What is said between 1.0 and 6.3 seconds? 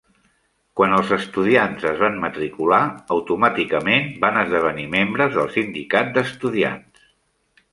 estudiants es van matricular, automàticament van esdevenir membres del Sindicat